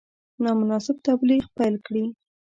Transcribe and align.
نامناسب 0.43 0.95
تبلیغ 1.07 1.43
پیل 1.57 1.75
کړي. 1.85 2.03